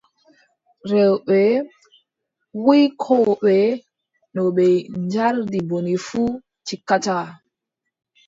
Rewɓe 0.89 1.39
wuykooɓe, 2.65 3.55
no 4.33 4.41
ɓe 4.55 4.65
njardi 5.03 5.59
bone 5.69 5.93
fuu, 6.07 6.29
tikkataa. 6.65 7.25